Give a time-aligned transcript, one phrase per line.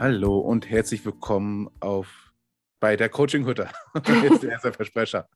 [0.00, 2.32] Hallo und herzlich willkommen auf
[2.80, 3.68] bei der Coaching Hütte.
[4.22, 5.28] Jetzt der erste Versprecher.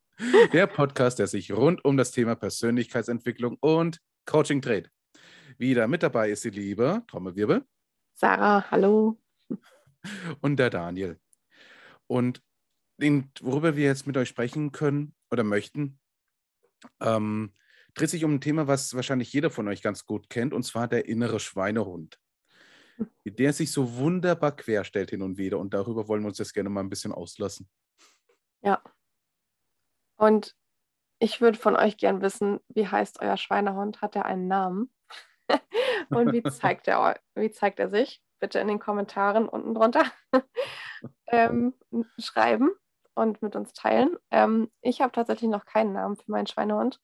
[0.54, 4.90] Der Podcast, der sich rund um das Thema Persönlichkeitsentwicklung und Coaching dreht.
[5.58, 7.66] Wieder mit dabei ist die liebe Trommelwirbel.
[8.14, 9.20] Sarah, hallo.
[10.40, 11.20] Und der Daniel.
[12.06, 12.42] Und
[12.96, 16.00] den, worüber wir jetzt mit euch sprechen können oder möchten,
[17.02, 17.52] ähm,
[17.92, 20.88] dreht sich um ein Thema, was wahrscheinlich jeder von euch ganz gut kennt, und zwar
[20.88, 22.18] der innere Schweinehund.
[23.24, 25.58] Der sich so wunderbar querstellt hin und wieder.
[25.58, 27.68] Und darüber wollen wir uns jetzt gerne mal ein bisschen auslassen.
[28.62, 28.82] Ja.
[30.16, 30.56] Und
[31.18, 34.02] ich würde von euch gern wissen, wie heißt euer Schweinehund?
[34.02, 34.92] Hat er einen Namen?
[36.10, 38.22] und wie zeigt, er, wie zeigt er sich?
[38.40, 40.04] Bitte in den Kommentaren unten drunter
[41.28, 41.74] ähm,
[42.18, 42.70] schreiben
[43.14, 44.16] und mit uns teilen.
[44.30, 47.00] Ähm, ich habe tatsächlich noch keinen Namen für meinen Schweinehund.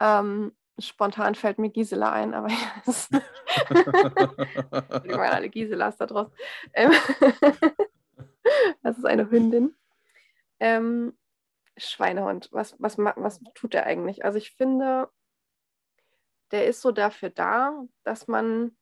[0.00, 2.48] Ähm, spontan fällt mir Gisela ein, aber
[5.04, 6.32] ich meine, alle Giselas da draußen.
[6.74, 6.92] Ähm,
[8.82, 9.74] das ist eine Hündin.
[10.60, 11.16] Ähm,
[11.76, 14.24] Schweinehund, was, was, was tut der eigentlich?
[14.24, 15.10] Also ich finde,
[16.50, 18.76] der ist so dafür da, dass man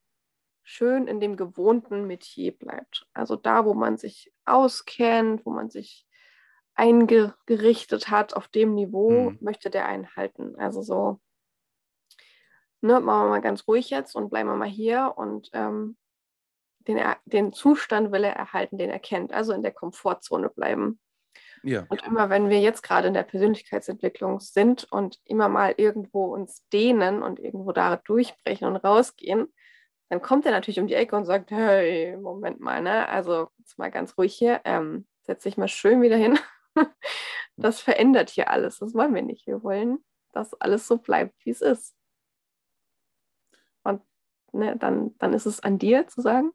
[0.62, 3.06] schön in dem gewohnten Metier bleibt.
[3.12, 6.06] Also da, wo man sich auskennt, wo man sich
[6.74, 9.38] eingerichtet hat auf dem Niveau, mhm.
[9.40, 10.56] möchte der einen halten.
[10.56, 11.20] Also so,
[12.84, 15.96] ne, machen wir mal ganz ruhig jetzt und bleiben wir mal hier und ähm,
[16.86, 21.00] den, den Zustand will er erhalten, den er kennt, also in der Komfortzone bleiben.
[21.62, 21.86] Ja.
[21.88, 26.68] Und immer wenn wir jetzt gerade in der Persönlichkeitsentwicklung sind und immer mal irgendwo uns
[26.68, 29.52] dehnen und irgendwo da durchbrechen und rausgehen,
[30.10, 33.08] dann kommt er natürlich um die Ecke und sagt, hey, Moment mal, ne?
[33.08, 36.38] Also jetzt mal ganz ruhig hier, ähm, setz dich mal schön wieder hin
[37.56, 38.78] das verändert hier alles.
[38.78, 39.46] Das wollen wir nicht.
[39.46, 41.96] Wir wollen, dass alles so bleibt, wie es ist.
[44.54, 46.52] Ne, dann, dann ist es an dir zu sagen,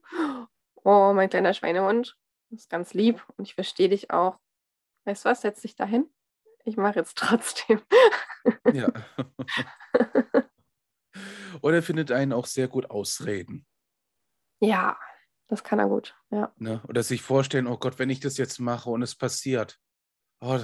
[0.84, 2.18] oh, mein kleiner Schweinehund,
[2.50, 4.40] das ist ganz lieb und ich verstehe dich auch.
[5.06, 6.10] Weißt du was, setz dich dahin.
[6.66, 7.82] Ich mache jetzt trotzdem.
[8.74, 8.92] ja.
[11.62, 13.66] Oder findet einen auch sehr gut ausreden.
[14.62, 14.98] Ja,
[15.48, 16.16] das kann er gut.
[16.30, 16.54] Ja.
[16.58, 16.82] Ne?
[16.88, 19.80] Oder sich vorstellen, oh Gott, wenn ich das jetzt mache und es passiert,
[20.42, 20.60] Oh,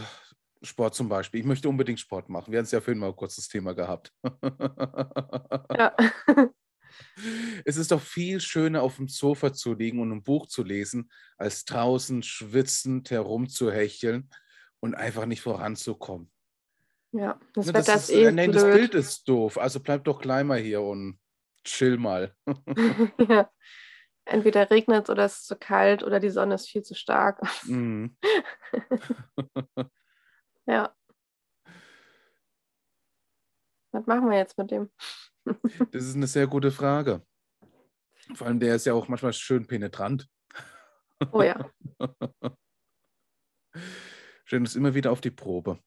[0.61, 1.41] Sport zum Beispiel.
[1.41, 2.51] Ich möchte unbedingt Sport machen.
[2.51, 4.13] Wir haben es ja vorhin mal ein kurzes Thema gehabt.
[5.77, 5.95] Ja.
[7.67, 11.09] Es ist doch viel schöner, auf dem Sofa zu liegen und ein Buch zu lesen,
[11.37, 14.29] als draußen schwitzend herumzuhecheln
[14.79, 16.31] und einfach nicht voranzukommen.
[17.11, 19.57] Ja, das, ne, das Wetter ist, ist eh nein, das Bild ist doof.
[19.57, 21.19] Also bleib doch gleich mal hier und
[21.63, 22.35] chill mal.
[23.29, 23.49] ja.
[24.25, 27.41] Entweder regnet es oder es ist zu kalt oder die Sonne ist viel zu stark.
[27.63, 28.15] Mhm.
[30.67, 30.95] ja.
[33.91, 34.91] Was machen wir jetzt mit dem?
[35.91, 37.25] das ist eine sehr gute Frage.
[38.33, 40.27] Vor allem, der ist ja auch manchmal schön penetrant.
[41.31, 41.69] Oh ja.
[44.45, 45.79] Stellen uns immer wieder auf die Probe.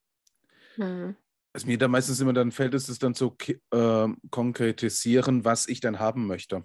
[0.76, 1.16] Mhm.
[1.52, 3.36] Was mir da meistens immer dann fällt, ist es dann zu
[3.72, 6.64] äh, konkretisieren, was ich dann haben möchte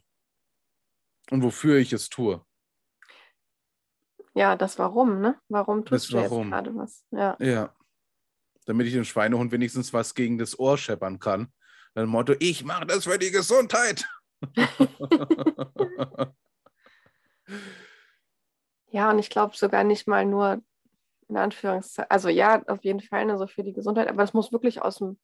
[1.31, 2.45] und wofür ich es tue.
[4.35, 5.39] Ja, das Warum, ne?
[5.47, 6.44] Warum tust das du warum.
[6.44, 7.06] jetzt gerade was?
[7.12, 7.38] Ja.
[7.39, 7.75] ja.
[8.66, 11.51] Damit ich dem Schweinehund wenigstens was gegen das Ohr scheppern kann.
[11.94, 14.07] Dann Motto, ich mache das für die Gesundheit.
[18.89, 20.61] Ja, und ich glaube sogar nicht mal nur
[21.29, 24.51] in Anführungszeichen, also ja, auf jeden Fall ne, so für die Gesundheit, aber es muss
[24.51, 25.17] wirklich aus dem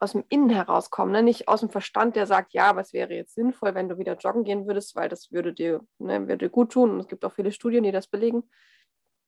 [0.00, 1.22] aus dem Innen herauskommen, ne?
[1.22, 4.16] nicht aus dem Verstand, der sagt, ja, aber es wäre jetzt sinnvoll, wenn du wieder
[4.16, 6.90] joggen gehen würdest, weil das würde dir, ne, würde dir gut tun.
[6.90, 8.44] Und es gibt auch viele Studien, die das belegen,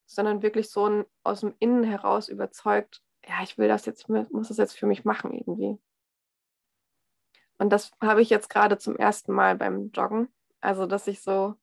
[0.06, 4.48] sondern wirklich so ein, aus dem Innen heraus überzeugt, ja, ich will das jetzt, muss
[4.48, 5.78] das jetzt für mich machen irgendwie.
[7.60, 10.28] Und das habe ich jetzt gerade zum ersten Mal beim Joggen.
[10.60, 11.54] Also, dass ich so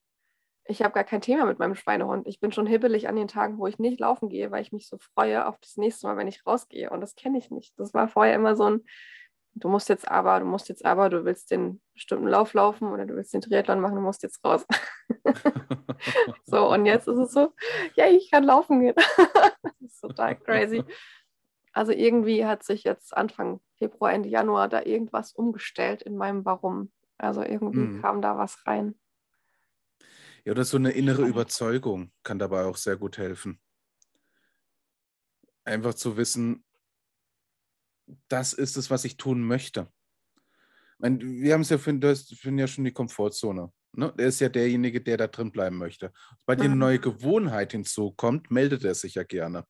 [0.70, 2.28] ich habe gar kein Thema mit meinem Schweinehund.
[2.28, 4.88] Ich bin schon hibbelig an den Tagen, wo ich nicht laufen gehe, weil ich mich
[4.88, 6.90] so freue auf das nächste Mal, wenn ich rausgehe.
[6.90, 7.74] Und das kenne ich nicht.
[7.80, 8.84] Das war vorher immer so ein,
[9.54, 13.06] du musst jetzt aber, du musst jetzt aber, du willst den bestimmten Lauf laufen oder
[13.06, 14.66] du willst den Triathlon machen, du musst jetzt raus.
[16.46, 17.54] so, und jetzt ist es so,
[17.96, 18.96] ja, ich kann laufen gehen.
[19.64, 20.84] das ist total crazy.
[21.78, 26.92] Also irgendwie hat sich jetzt Anfang Februar, Ende Januar da irgendwas umgestellt in meinem Warum.
[27.20, 28.02] Also irgendwie mhm.
[28.02, 28.96] kam da was rein.
[30.44, 33.62] Ja, oder so eine innere Überzeugung kann dabei auch sehr gut helfen.
[35.66, 36.66] Einfach zu wissen,
[38.28, 39.88] das ist es, was ich tun möchte.
[40.96, 43.72] Ich meine, wir haben es ja, für, das finden ja schon die Komfortzone.
[43.92, 44.12] Ne?
[44.18, 46.12] Der ist ja derjenige, der da drin bleiben möchte.
[46.40, 49.68] Sobald eine neue Gewohnheit hinzukommt, meldet er sich ja gerne.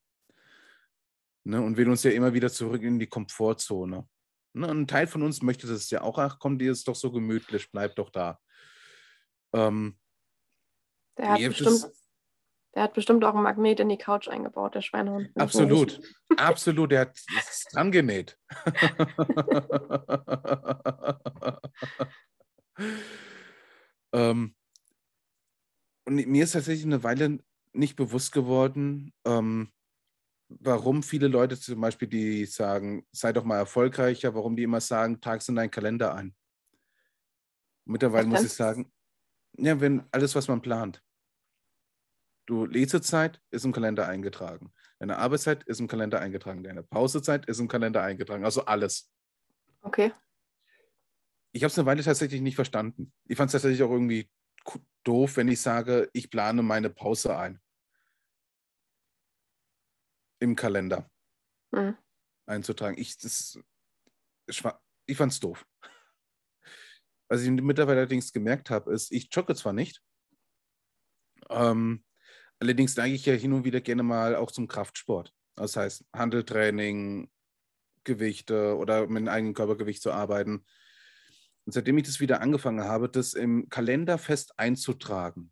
[1.47, 1.61] Ne?
[1.61, 4.05] Und will uns ja immer wieder zurück in die Komfortzone.
[4.53, 4.67] Ne?
[4.67, 7.71] Ein Teil von uns möchte das ja auch, ach komm, dir ist doch so gemütlich,
[7.71, 8.37] bleib doch da.
[9.53, 9.97] Ähm,
[11.17, 11.85] Der hat, bestimmt,
[12.75, 15.29] der hat bestimmt auch einen Magnet in die Couch eingebaut, der Schweinehund.
[15.35, 16.01] Absolut.
[16.37, 16.91] Absolut.
[16.91, 18.37] Der hat es dran genäht.
[24.11, 24.53] ähm,
[26.05, 27.39] und mir ist tatsächlich eine Weile
[27.71, 29.71] nicht bewusst geworden, ähm,
[30.49, 35.19] warum viele Leute zum Beispiel, die sagen, sei doch mal erfolgreicher, warum die immer sagen,
[35.19, 36.35] trag es in deinen Kalender ein.
[37.85, 38.91] Mittlerweile muss ich sagen,
[39.57, 41.01] ja, wenn alles, was man plant.
[42.45, 44.73] Du Lesezeit ist im Kalender eingetragen.
[44.99, 46.63] Deine Arbeitszeit ist im Kalender eingetragen.
[46.63, 48.45] Deine Pausezeit ist im Kalender eingetragen.
[48.45, 49.11] Also alles.
[49.81, 50.11] Okay.
[51.51, 53.11] Ich habe es eine Weile tatsächlich nicht verstanden.
[53.25, 54.29] Ich fand es tatsächlich auch irgendwie
[55.03, 57.59] doof, wenn ich sage, ich plane meine Pause ein.
[60.39, 61.09] Im Kalender
[61.71, 61.97] mhm.
[62.45, 62.97] einzutragen.
[62.97, 63.17] Ich,
[65.05, 65.65] ich fand es doof.
[67.29, 70.01] Was ich mittlerweile allerdings gemerkt habe, ist, ich jogge zwar nicht,
[71.49, 72.03] ähm,
[72.59, 75.33] allerdings neige ich ja hin und wieder gerne mal auch zum Kraftsport.
[75.55, 77.29] Das heißt, Handeltraining,
[78.03, 80.65] Gewichte oder mit dem eigenen Körpergewicht zu arbeiten.
[81.65, 85.51] Und seitdem ich das wieder angefangen habe, das im Kalender fest einzutragen,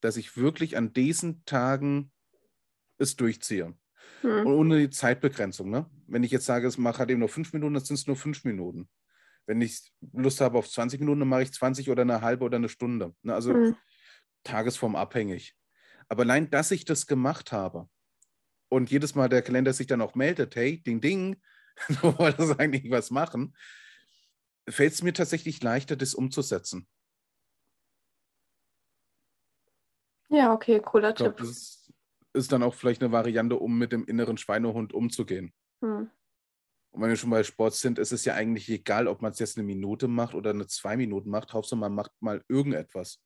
[0.00, 2.12] dass ich wirklich an diesen Tagen
[2.98, 3.74] es durchziehe.
[4.22, 4.46] Hm.
[4.46, 5.70] Und ohne die Zeitbegrenzung.
[5.70, 5.86] Ne?
[6.06, 8.16] Wenn ich jetzt sage, es mache halt eben nur fünf Minuten, dann sind es nur
[8.16, 8.88] fünf Minuten.
[9.46, 12.56] Wenn ich Lust habe auf 20 Minuten, dann mache ich 20 oder eine halbe oder
[12.56, 13.14] eine Stunde.
[13.22, 13.34] Ne?
[13.34, 13.76] Also hm.
[14.44, 15.54] tagesformabhängig.
[16.08, 17.88] Aber allein, dass ich das gemacht habe
[18.68, 21.40] und jedes Mal der Kalender sich dann auch meldet, hey, ding, ding,
[21.88, 23.56] du wolltest eigentlich was machen,
[24.68, 26.86] fällt es mir tatsächlich leichter, das umzusetzen.
[30.30, 31.38] Ja, okay, cooler glaub, Tipp.
[31.38, 31.87] Das ist
[32.32, 35.52] dann auch vielleicht eine Variante, um mit dem inneren Schweinehund umzugehen.
[35.82, 36.10] Hm.
[36.90, 39.38] Und wenn wir schon bei Sport sind, ist es ja eigentlich egal, ob man es
[39.38, 41.52] jetzt eine Minute macht oder eine zwei Minuten macht.
[41.52, 43.20] Hauptsache, man macht mal irgendetwas.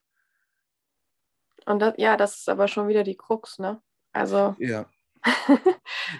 [1.64, 3.82] Und das, ja, das ist aber schon wieder die Krux, ne?
[4.12, 4.56] Also.
[4.60, 4.90] Ja.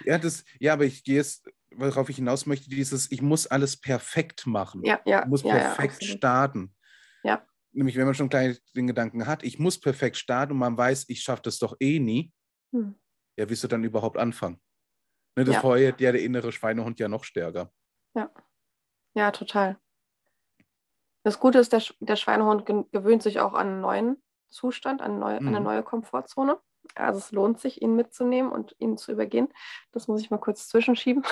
[0.05, 1.45] ja, das, ja, aber ich gehe jetzt
[1.77, 4.83] worauf ich hinaus möchte, dieses, ich muss alles perfekt machen.
[4.83, 5.23] Ja, ja.
[5.23, 6.73] Ich muss ja, perfekt ja, starten.
[7.23, 7.45] Ja.
[7.71, 11.05] Nämlich, wenn man schon gleich den Gedanken hat, ich muss perfekt starten und man weiß,
[11.07, 12.31] ich schaffe das doch eh nie,
[12.73, 12.95] hm.
[13.37, 14.59] ja, wie du dann überhaupt anfangen?
[15.35, 15.61] Ne, das ja.
[15.61, 17.71] feuert ja der innere Schweinehund ja noch stärker.
[18.13, 18.29] Ja.
[19.15, 19.79] Ja, total.
[21.23, 25.39] Das Gute ist, der, der Schweinehund gewöhnt sich auch an einen neuen Zustand, an, neu,
[25.39, 25.47] mhm.
[25.47, 26.59] eine neue Komfortzone.
[26.95, 29.47] Also es lohnt sich, ihn mitzunehmen und ihn zu übergehen.
[29.91, 31.23] Das muss ich mal kurz zwischenschieben.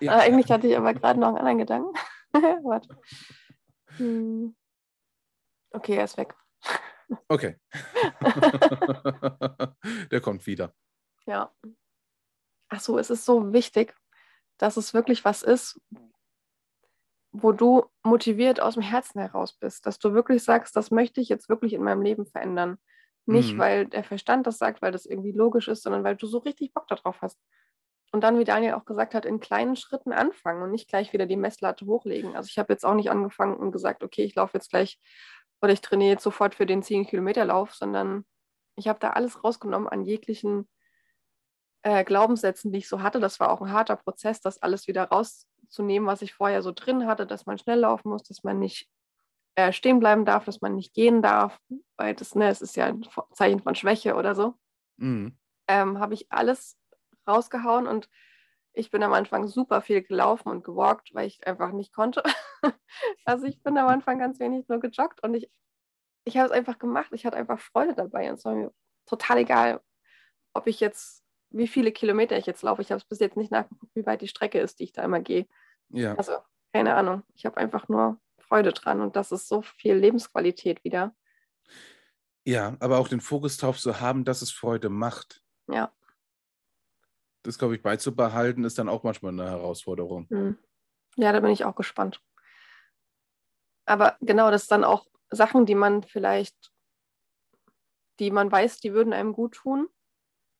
[0.00, 0.18] Ja.
[0.18, 1.94] Äh, eigentlich hatte ich aber gerade noch einen anderen Gedanken.
[2.32, 2.98] Warte.
[3.98, 4.56] Hm.
[5.70, 6.34] Okay, er ist weg.
[7.28, 7.56] Okay.
[10.10, 10.74] Der kommt wieder.
[11.26, 11.52] Ja.
[12.68, 13.94] Ach so, es ist so wichtig,
[14.58, 15.80] dass es wirklich was ist,
[17.32, 21.28] wo du motiviert aus dem Herzen heraus bist, dass du wirklich sagst, das möchte ich
[21.28, 22.78] jetzt wirklich in meinem Leben verändern.
[23.26, 23.58] Nicht, mhm.
[23.58, 26.72] weil der Verstand das sagt, weil das irgendwie logisch ist, sondern weil du so richtig
[26.72, 27.38] Bock darauf hast.
[28.12, 31.26] Und dann, wie Daniel auch gesagt hat, in kleinen Schritten anfangen und nicht gleich wieder
[31.26, 32.34] die Messlatte hochlegen.
[32.34, 34.98] Also ich habe jetzt auch nicht angefangen und gesagt, okay, ich laufe jetzt gleich
[35.62, 38.24] oder ich trainiere jetzt sofort für den 10-Kilometer-Lauf, sondern
[38.76, 40.68] ich habe da alles rausgenommen an jeglichen
[41.82, 43.20] äh, Glaubenssätzen, die ich so hatte.
[43.20, 47.06] Das war auch ein harter Prozess, das alles wieder rauszunehmen, was ich vorher so drin
[47.06, 48.88] hatte, dass man schnell laufen muss, dass man nicht
[49.56, 51.58] äh, stehen bleiben darf, dass man nicht gehen darf,
[51.96, 54.54] weil das, ne, es ist ja ein Zeichen von Schwäche oder so.
[54.96, 55.36] Mhm.
[55.68, 56.78] Ähm, habe ich alles
[57.26, 58.08] rausgehauen und
[58.72, 62.22] ich bin am Anfang super viel gelaufen und gewalkt, weil ich einfach nicht konnte.
[63.24, 65.50] also ich bin am Anfang ganz wenig nur gejoggt und ich,
[66.24, 67.10] ich habe es einfach gemacht.
[67.12, 68.72] Ich hatte einfach Freude dabei und es war mir
[69.06, 69.80] total egal,
[70.54, 72.82] ob ich jetzt, wie viele Kilometer ich jetzt laufe.
[72.82, 75.02] Ich habe es bis jetzt nicht nachgeguckt, wie weit die Strecke ist, die ich da
[75.02, 75.46] immer gehe.
[75.88, 76.14] Ja.
[76.14, 76.38] Also
[76.72, 77.22] keine Ahnung.
[77.34, 81.14] Ich habe einfach nur Freude dran und das ist so viel Lebensqualität wieder.
[82.44, 85.42] Ja, aber auch den Fokus darauf zu haben, dass es Freude macht.
[85.68, 85.92] Ja.
[87.42, 90.26] Das, glaube ich, beizubehalten, ist dann auch manchmal eine Herausforderung.
[90.28, 90.58] Hm.
[91.16, 92.20] Ja, da bin ich auch gespannt.
[93.90, 96.54] Aber genau, das sind dann auch Sachen, die man vielleicht,
[98.20, 99.88] die man weiß, die würden einem gut tun,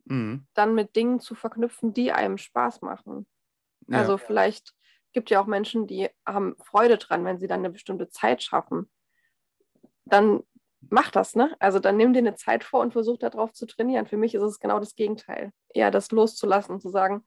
[0.07, 0.49] mhm.
[0.53, 3.29] dann mit Dingen zu verknüpfen, die einem Spaß machen.
[3.87, 3.99] Ja.
[3.99, 4.75] Also vielleicht
[5.13, 8.91] gibt ja auch Menschen, die haben Freude dran, wenn sie dann eine bestimmte Zeit schaffen.
[10.07, 10.43] Dann
[10.81, 11.55] mach das, ne?
[11.61, 14.09] Also dann nimm dir eine Zeit vor und versuch darauf zu trainieren.
[14.09, 15.53] Für mich ist es genau das Gegenteil.
[15.69, 17.25] Eher das loszulassen und zu sagen,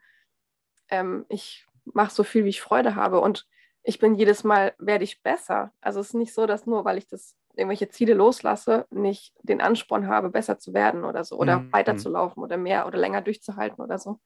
[0.90, 3.48] ähm, ich mache so viel, wie ich Freude habe und
[3.84, 5.72] ich bin jedes Mal, werde ich besser.
[5.82, 9.62] Also es ist nicht so, dass nur, weil ich das irgendwelche Ziele loslasse, nicht den
[9.62, 11.74] Ansporn habe, besser zu werden oder so oder mhm.
[11.74, 14.20] weiterzulaufen oder mehr oder länger durchzuhalten oder so.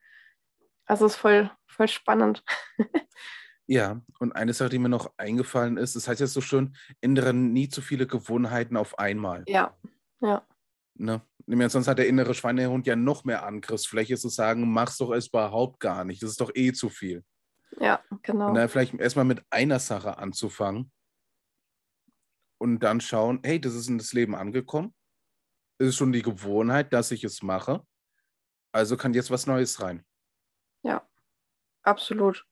[0.86, 2.44] Also es ist voll, voll spannend.
[3.70, 7.34] Ja, und eine Sache, die mir noch eingefallen ist, das heißt ja so schön, ändere
[7.34, 9.44] nie zu viele Gewohnheiten auf einmal.
[9.46, 9.76] Ja,
[10.22, 10.48] ja.
[10.96, 11.22] Ne?
[11.70, 15.82] Sonst hat der innere Schweinehund ja noch mehr Angriffsfläche zu sagen, mach's doch es überhaupt
[15.82, 16.24] gar nicht.
[16.24, 17.24] Das ist doch eh zu viel.
[17.80, 18.50] Ja, genau.
[18.50, 20.92] Und dann vielleicht erstmal mit einer Sache anzufangen
[22.60, 24.94] und dann schauen, hey, das ist in das Leben angekommen.
[25.78, 27.86] Es ist schon die Gewohnheit, dass ich es mache.
[28.72, 30.06] Also kann jetzt was Neues rein.
[30.84, 31.08] Ja,
[31.84, 32.46] absolut.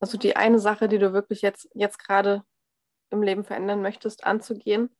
[0.00, 2.44] Also die eine Sache, die du wirklich jetzt, jetzt gerade
[3.10, 4.90] im Leben verändern möchtest, anzugehen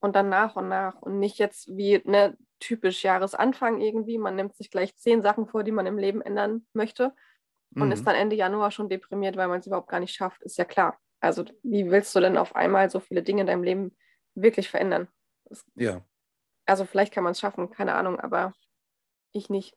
[0.00, 4.18] und dann nach und nach und nicht jetzt wie ne, typisch Jahresanfang irgendwie.
[4.18, 7.14] Man nimmt sich gleich zehn Sachen vor, die man im Leben ändern möchte
[7.74, 7.92] und mhm.
[7.92, 10.64] ist dann Ende Januar schon deprimiert, weil man es überhaupt gar nicht schafft, ist ja
[10.64, 10.98] klar.
[11.20, 13.96] Also wie willst du denn auf einmal so viele Dinge in deinem Leben
[14.34, 15.08] wirklich verändern?
[15.44, 16.04] Das, ja.
[16.66, 18.52] Also vielleicht kann man es schaffen, keine Ahnung, aber
[19.32, 19.74] ich nicht.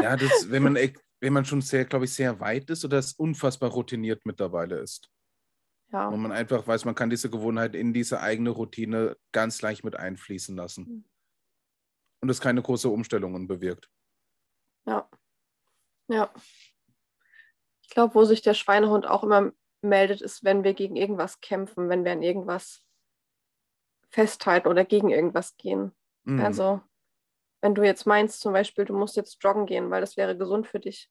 [0.00, 0.78] ja, das, wenn man,
[1.20, 5.10] wenn man schon sehr, glaube ich, sehr weit ist oder es unfassbar routiniert mittlerweile ist.
[5.92, 6.10] Ja.
[6.10, 9.96] Wo man einfach weiß, man kann diese Gewohnheit in diese eigene Routine ganz leicht mit
[9.96, 10.84] einfließen lassen.
[10.84, 11.04] Mhm.
[12.22, 13.90] Und es keine große Umstellungen bewirkt.
[14.86, 15.08] Ja.
[16.08, 16.32] Ja.
[17.90, 19.50] Ich glaube, wo sich der Schweinehund auch immer
[19.82, 22.84] meldet, ist, wenn wir gegen irgendwas kämpfen, wenn wir an irgendwas
[24.10, 25.90] festhalten oder gegen irgendwas gehen.
[26.22, 26.40] Mhm.
[26.40, 26.80] Also,
[27.60, 30.68] wenn du jetzt meinst, zum Beispiel, du musst jetzt joggen gehen, weil das wäre gesund
[30.68, 31.10] für dich,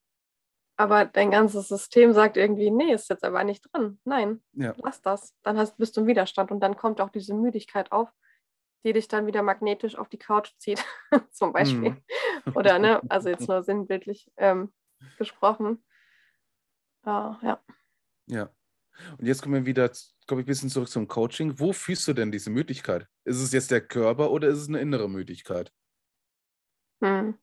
[0.78, 4.00] aber dein ganzes System sagt irgendwie, nee, ist jetzt aber nicht drin.
[4.06, 4.74] Nein, ja.
[4.78, 5.36] lass das.
[5.44, 8.10] Dann hast, bist du im Widerstand und dann kommt auch diese Müdigkeit auf,
[8.86, 10.82] die dich dann wieder magnetisch auf die Couch zieht,
[11.32, 11.98] zum Beispiel.
[12.46, 12.56] Mhm.
[12.56, 14.72] Oder, ne, also jetzt nur sinnbildlich ähm,
[15.18, 15.84] gesprochen.
[17.10, 17.63] Uh, ja.
[18.28, 18.50] Ja.
[19.18, 19.89] Und jetzt kommen wir wieder,
[20.28, 21.60] komme ich ein bisschen zurück zum Coaching.
[21.60, 23.08] Wo fühlst du denn diese Müdigkeit?
[23.24, 25.74] Ist es jetzt der Körper oder ist es eine innere Müdigkeit?
[27.01, 27.38] Hm.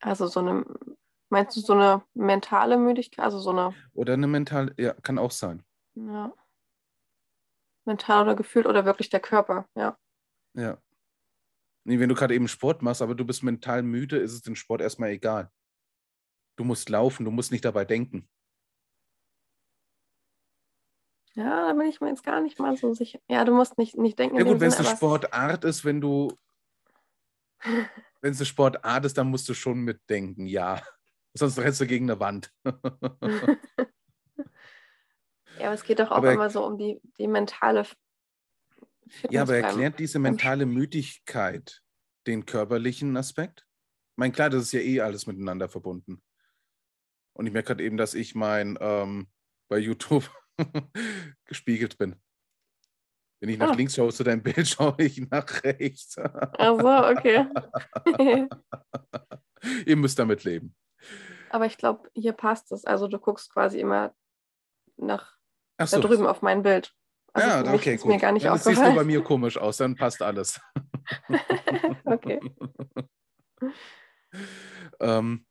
[0.00, 0.64] Also so eine
[1.34, 3.24] Meinst du so eine mentale Müdigkeit?
[3.24, 3.74] Also so eine.
[3.92, 5.64] Oder eine mentale, ja, kann auch sein.
[5.96, 6.32] Ja.
[7.84, 9.98] Mental oder gefühlt oder wirklich der Körper, ja.
[10.54, 10.78] Ja.
[11.82, 14.54] Nee, wenn du gerade eben Sport machst, aber du bist mental müde, ist es dem
[14.54, 15.50] Sport erstmal egal.
[16.56, 18.28] Du musst laufen, du musst nicht dabei denken.
[21.36, 23.18] Ja, da bin ich mir jetzt gar nicht mal so sicher.
[23.28, 24.36] Ja, du musst nicht, nicht denken.
[24.36, 26.32] Ja gut, wenn es eine Sportart ist, wenn du,
[28.20, 30.80] wenn es eine Sportart ist, dann musst du schon mitdenken, ja.
[31.36, 32.52] Sonst rennst du gegen eine Wand.
[32.64, 32.72] ja,
[35.60, 37.84] aber es geht doch auch aber immer so um die, die mentale
[39.08, 41.82] Fitness Ja, aber erklärt diese mentale Müdigkeit
[42.28, 43.66] den körperlichen Aspekt?
[44.12, 46.22] Ich meine, klar, das ist ja eh alles miteinander verbunden.
[47.32, 49.26] Und ich merke gerade eben, dass ich mein ähm,
[49.68, 50.30] bei YouTube
[51.44, 52.16] gespiegelt bin.
[53.40, 53.74] Wenn ich nach ah.
[53.74, 56.16] links schaue zu deinem Bild, schaue ich nach rechts.
[56.18, 57.46] Ach so, okay.
[59.86, 60.74] Ihr müsst damit leben.
[61.50, 62.84] Aber ich glaube, hier passt es.
[62.84, 64.14] Also du guckst quasi immer
[64.96, 65.36] nach
[65.82, 66.00] so.
[66.00, 66.94] da drüben auf mein Bild.
[67.32, 68.06] Also ja, okay, gut.
[68.06, 70.60] Mir gar nicht das siehst du bei mir komisch aus, dann passt alles.
[72.04, 72.40] okay.
[75.00, 75.46] ähm,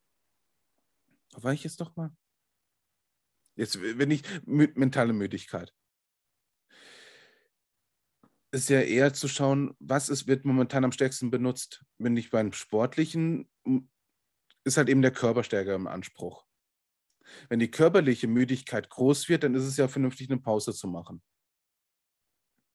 [1.36, 2.10] war ich jetzt doch mal?
[3.56, 5.72] Jetzt, wenn ich mentale Müdigkeit.
[8.50, 11.84] Ist ja eher zu schauen, was ist, wird momentan am stärksten benutzt.
[11.98, 13.48] Wenn ich beim Sportlichen
[14.64, 16.44] ist halt eben der Körper stärker im Anspruch.
[17.48, 21.22] Wenn die körperliche Müdigkeit groß wird, dann ist es ja vernünftig, eine Pause zu machen.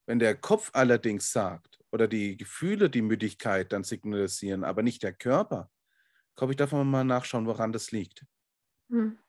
[0.06, 5.14] Wenn der Kopf allerdings sagt oder die Gefühle die Müdigkeit dann signalisieren, aber nicht der
[5.14, 5.70] Körper,
[6.36, 8.26] glaube ich, darf man mal nachschauen, woran das liegt.
[8.90, 9.20] Hm.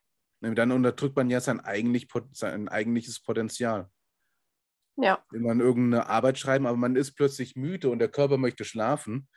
[0.40, 3.90] Dann unterdrückt man ja sein, eigentlich, sein eigentliches Potenzial.
[4.96, 5.24] Ja.
[5.30, 9.28] Will man irgendeine Arbeit schreiben, aber man ist plötzlich müde und der Körper möchte schlafen.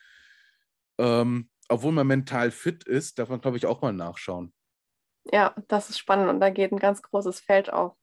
[0.97, 4.53] Ähm, obwohl man mental fit ist, darf man, glaube ich, auch mal nachschauen.
[5.31, 7.95] Ja, das ist spannend und da geht ein ganz großes Feld auf.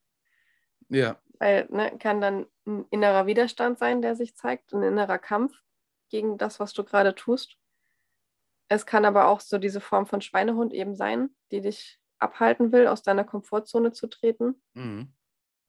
[0.88, 1.21] Ja.
[1.38, 5.54] Weil ne, kann dann ein innerer Widerstand sein, der sich zeigt, ein innerer Kampf
[6.09, 7.57] gegen das, was du gerade tust.
[8.69, 12.86] Es kann aber auch so diese Form von Schweinehund eben sein, die dich abhalten will,
[12.86, 14.62] aus deiner Komfortzone zu treten.
[14.74, 15.12] Mhm.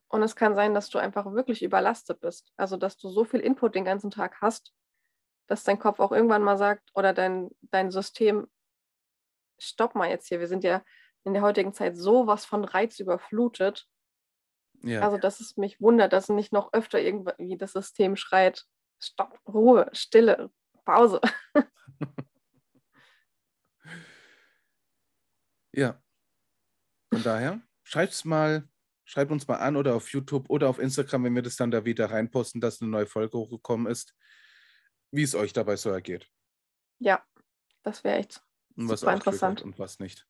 [0.08, 2.51] Und es kann sein, dass du einfach wirklich überlastet bist.
[2.58, 4.74] Also, dass du so viel Input den ganzen Tag hast,
[5.48, 8.48] dass dein Kopf auch irgendwann mal sagt oder dein, dein System,
[9.58, 10.84] stopp mal jetzt hier, wir sind ja
[11.24, 13.88] in der heutigen Zeit sowas von Reiz überflutet.
[14.84, 15.01] Ja.
[15.01, 18.65] Also, dass es mich wundert, dass nicht noch öfter irgendwie das System schreit,
[19.00, 20.51] stopp, Ruhe, Stille,
[20.84, 21.22] Pause.
[25.72, 26.01] ja.
[27.12, 28.68] Von daher, schreibt mal,
[29.06, 31.86] schreibt uns mal an oder auf YouTube oder auf Instagram, wenn wir das dann da
[31.86, 34.15] wieder reinposten, dass eine neue Folge hochgekommen ist
[35.12, 36.27] wie es euch dabei so ergeht.
[37.00, 37.24] Ja,
[37.84, 38.41] das wäre echt
[38.75, 39.62] und was super interessant.
[39.62, 40.25] Und was nicht.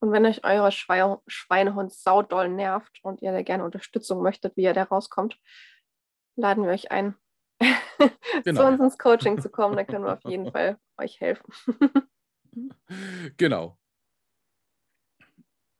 [0.00, 4.62] Und wenn euch euer Schwein Schweinehund saudoll nervt und ihr da gerne Unterstützung möchtet, wie
[4.62, 5.38] ihr da rauskommt,
[6.34, 7.14] laden wir euch ein,
[8.44, 8.62] genau.
[8.62, 11.44] zu uns ins Coaching zu kommen, dann können wir auf jeden Fall euch helfen.
[13.36, 13.78] genau.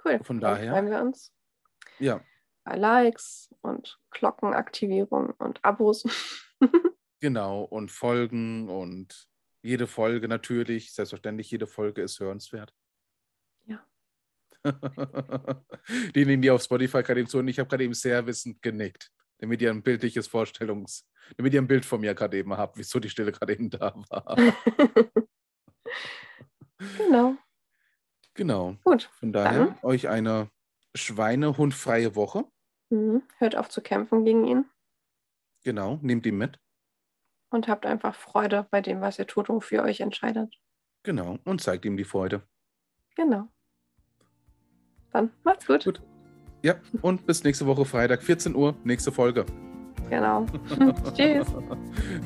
[0.05, 0.23] Cool.
[0.25, 0.73] Von daher.
[0.73, 1.33] freuen wir uns.
[1.99, 2.21] Ja.
[2.65, 6.05] Bei Likes und Glockenaktivierung und Abos.
[7.21, 7.63] genau.
[7.63, 9.29] Und Folgen und
[9.63, 10.93] jede Folge natürlich.
[10.93, 12.73] Selbstverständlich, jede Folge ist hörenswert.
[13.65, 13.85] Ja.
[16.15, 19.63] Diejenigen, die auf Spotify gerade eben zuhören, ich habe gerade eben sehr wissend genickt, damit
[19.63, 21.05] ihr ein bildliches Vorstellungs-,
[21.37, 23.95] damit ihr ein Bild von mir gerade eben habt, wieso die Stille gerade eben da
[24.09, 24.37] war.
[26.99, 27.37] genau.
[28.35, 28.77] Genau.
[28.85, 29.11] Gut.
[29.19, 29.79] Von daher dann.
[29.83, 30.49] euch eine
[30.95, 32.45] schweinehundfreie Woche.
[32.91, 33.23] Mhm.
[33.39, 34.65] Hört auf zu kämpfen gegen ihn.
[35.65, 36.59] Genau, nehmt ihn mit.
[37.51, 40.55] Und habt einfach Freude bei dem, was ihr tut und für euch entscheidet.
[41.03, 42.43] Genau, und zeigt ihm die Freude.
[43.17, 43.49] Genau.
[45.13, 45.85] Dann macht's gut.
[45.85, 46.03] gut.
[46.63, 49.45] Ja, und bis nächste Woche Freitag, 14 Uhr, nächste Folge.
[50.09, 50.47] Genau.
[51.15, 51.49] Tschüss.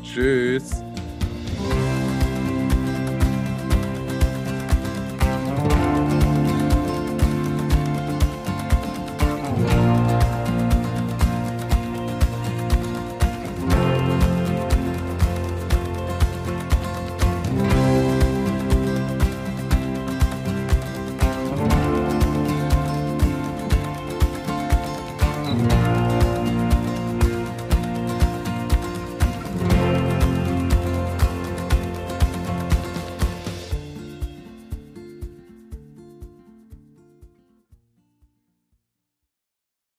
[0.03, 0.85] Tschüss.